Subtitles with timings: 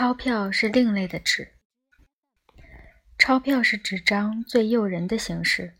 [0.00, 1.52] 钞票是另类的纸。
[3.18, 5.74] 钞票是纸张最诱人的形式。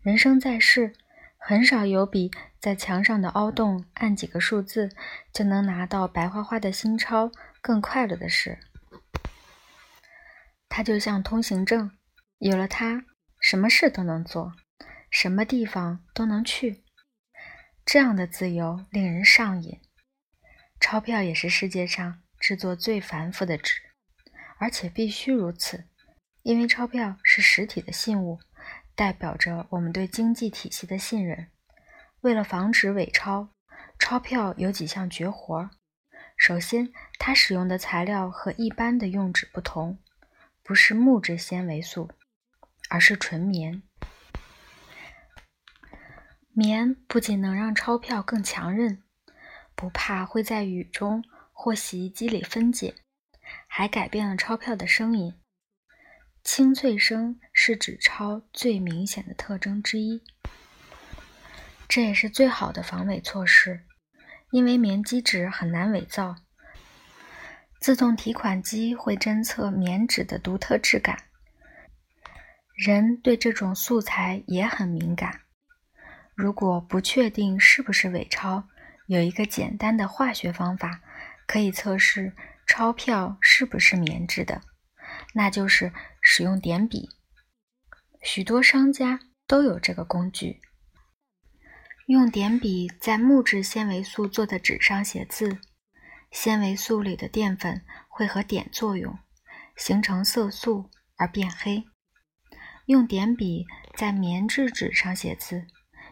[0.00, 0.94] 人生在世，
[1.36, 4.88] 很少有比在墙上的凹洞按几个数字
[5.34, 7.30] 就能拿到白花花的新钞
[7.60, 8.58] 更快乐的事。
[10.70, 11.90] 它就像通行证，
[12.38, 13.04] 有了它，
[13.38, 14.54] 什么事都能做，
[15.10, 16.82] 什么地方都能去。
[17.84, 19.78] 这样的自由令人上瘾。
[20.80, 23.74] 钞票也是世界上制作最繁复的纸，
[24.58, 25.84] 而且必须如此。
[26.42, 28.40] 因为钞票是实体的信物，
[28.96, 31.52] 代表着我们对经济体系的信任。
[32.22, 33.50] 为了防止伪钞，
[33.96, 35.70] 钞票有几项绝活。
[36.36, 40.00] 首先，它使用的材料和一般的用纸不同，
[40.64, 42.10] 不是木质纤维素，
[42.90, 43.84] 而是纯棉。
[46.52, 49.00] 棉不仅能让钞票更强韧，
[49.76, 51.24] 不怕会在雨中
[51.62, 52.96] 或洗衣机里分解，
[53.68, 55.40] 还改变了钞票的声音。
[56.42, 60.24] 清脆声是纸钞最明显的特征之一，
[61.88, 63.84] 这也是最好的防伪措施。
[64.50, 66.34] 因为棉基纸很难伪造，
[67.78, 71.16] 自动提款机会侦测棉纸的独特质感。
[72.74, 75.42] 人对这种素材也很敏感。
[76.34, 78.64] 如果不确定是不是伪钞，
[79.06, 81.00] 有一个简单的化学方法
[81.46, 82.34] 可以测试
[82.66, 84.62] 钞票是不是棉质的。
[85.34, 87.08] 那就是使用点笔，
[88.22, 90.60] 许多商家都有这个工具。
[92.06, 95.58] 用点笔在木质纤维素做的纸上写字，
[96.30, 99.18] 纤维素里的淀粉会和碘作用，
[99.76, 101.84] 形成色素而变黑。
[102.86, 103.64] 用点笔
[103.96, 105.66] 在棉质纸上写字，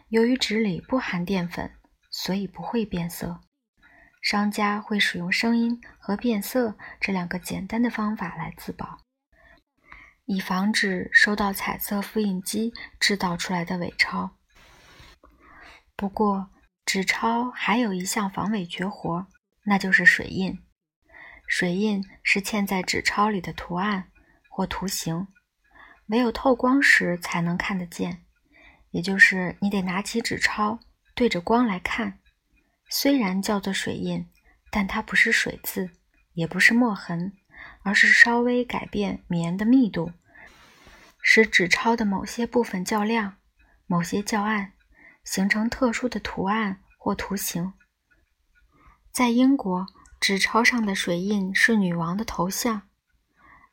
[0.07, 1.71] 由于纸里不含淀粉，
[2.09, 3.41] 所以不会变色。
[4.21, 8.99] 商家会使用声音和变色这两个简单的方法来自保。
[10.25, 14.37] 以防止收到彩色复印机制造出来的伪钞。
[15.95, 16.51] 不过，
[16.85, 19.27] 纸钞还有一项防伪绝活，
[19.65, 20.57] 那就是水印。
[21.47, 24.11] 水印是嵌在纸钞里的图案
[24.47, 25.27] 或图形，
[26.05, 28.23] 唯有透光时才能看得见。
[28.91, 30.79] 也就是你得拿起纸钞，
[31.13, 32.20] 对着光来看。
[32.93, 34.27] 虽然叫做水印，
[34.69, 35.91] 但它不是水渍，
[36.33, 37.31] 也不是墨痕，
[37.83, 40.11] 而是稍微改变棉的密度。
[41.21, 43.37] 使纸钞的某些部分较亮，
[43.87, 44.73] 某些较暗，
[45.23, 47.71] 形成特殊的图案或图形。
[49.09, 49.87] 在英国，
[50.19, 52.81] 纸钞上的水印是女王的头像。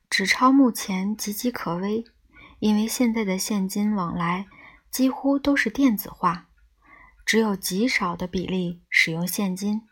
[0.08, 2.04] 纸钞目前岌岌可危，
[2.60, 4.46] 因为现在的现金往来
[4.92, 6.47] 几乎都是电子化，
[7.28, 9.82] 只有极少的比例使用现金，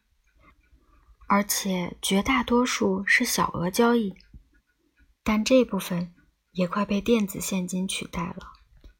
[1.29, 4.17] 而且绝大多数是小额交易。
[5.23, 6.15] 但这部分。
[6.57, 8.55] 也快被电子现金取代了。